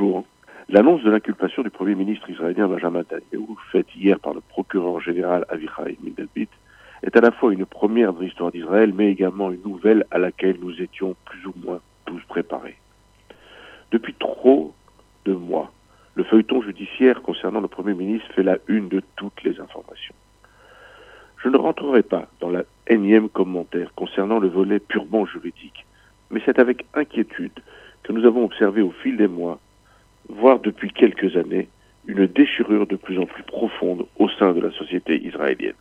[0.00, 0.24] Bonjour.
[0.70, 5.44] L'annonce de l'inculpation du Premier ministre israélien Benjamin Netanyahu, faite hier par le procureur général
[5.50, 6.48] Avichai Mendelblit,
[7.02, 10.56] est à la fois une première de l'histoire d'Israël, mais également une nouvelle à laquelle
[10.58, 12.78] nous étions plus ou moins tous préparés.
[13.90, 14.72] Depuis trop
[15.26, 15.70] de mois,
[16.14, 20.14] le feuilleton judiciaire concernant le Premier ministre fait la une de toutes les informations.
[21.44, 25.84] Je ne rentrerai pas dans la énième commentaire concernant le volet purement juridique,
[26.30, 27.60] mais c'est avec inquiétude
[28.02, 29.58] que nous avons observé au fil des mois,
[30.30, 31.68] voire depuis quelques années,
[32.06, 35.74] une déchirure de plus en plus profonde au sein de la société israélienne.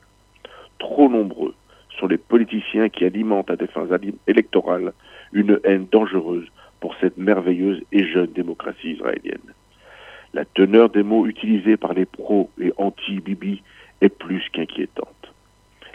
[0.80, 1.53] Trop nombreux
[1.99, 3.88] sont les politiciens qui alimentent à des fins
[4.27, 4.94] électorales
[5.34, 6.48] une haine dangereuse
[6.80, 9.53] pour cette merveilleuse et jeune démocratie israélienne.
[10.34, 13.61] La teneur des mots utilisés par les pros et anti-Bibi
[14.02, 15.34] est plus qu'inquiétante.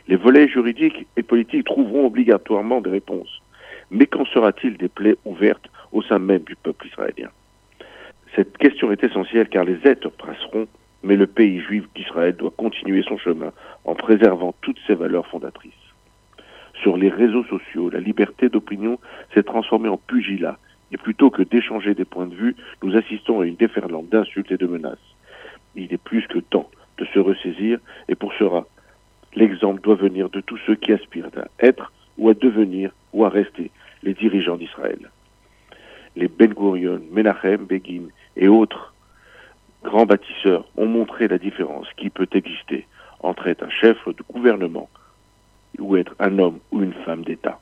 [0.08, 3.40] Les volets juridiques et politiques trouveront obligatoirement des réponses.
[3.90, 7.30] Mais qu'en sera-t-il des plaies ouvertes au sein même du peuple israélien?
[8.36, 10.66] Cette question est essentielle car les êtres passeront,
[11.04, 13.52] mais le pays juif d'Israël doit continuer son chemin
[13.84, 15.72] en préservant toutes ses valeurs fondatrices.
[16.82, 18.98] Sur les réseaux sociaux, la liberté d'opinion
[19.32, 20.58] s'est transformée en pugilat
[20.90, 24.56] et plutôt que d'échanger des points de vue, nous assistons à une déferlante d'insultes et
[24.56, 24.98] de menaces.
[25.76, 28.64] Il est plus que temps de se ressaisir et pour cela,
[29.36, 33.28] l'exemple doit venir de tous ceux qui aspirent à être ou à devenir ou à
[33.28, 33.70] rester
[34.02, 35.10] les dirigeants d'Israël.
[36.16, 38.04] Les Ben Gurion, Menachem, Begin
[38.36, 38.94] et autres
[39.82, 42.86] grands bâtisseurs ont montré la différence qui peut exister
[43.20, 44.88] entre être un chef de gouvernement
[45.78, 47.58] ou être un homme ou une femme d'État.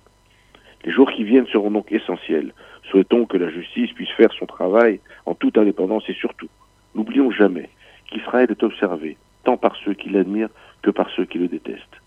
[0.84, 2.52] Les jours qui viennent seront donc essentiels.
[2.90, 6.48] Souhaitons que la justice puisse faire son travail en toute indépendance et surtout,
[6.94, 7.70] n'oublions jamais
[8.10, 10.50] qu'Israël est observé tant par ceux qui l'admirent
[10.82, 12.00] que par ceux qui le détestent.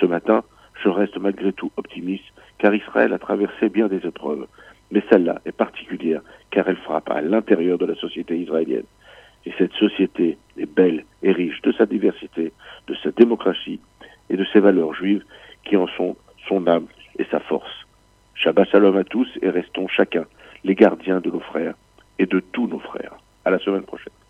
[0.00, 0.42] Ce matin,
[0.82, 2.24] je reste malgré tout optimiste,
[2.58, 4.46] car Israël a traversé bien des épreuves,
[4.92, 8.84] mais celle-là est particulière, car elle frappe à l'intérieur de la société israélienne.
[9.46, 12.52] Et cette société est belle et riche de sa diversité,
[12.86, 13.80] de sa démocratie
[14.30, 15.24] et de ses valeurs juives
[15.64, 16.14] qui en sont
[16.46, 16.86] son âme
[17.18, 17.86] et sa force.
[18.34, 20.26] Shabbat shalom à tous et restons chacun
[20.62, 21.74] les gardiens de nos frères
[22.18, 23.14] et de tous nos frères.
[23.44, 24.21] À la semaine prochaine.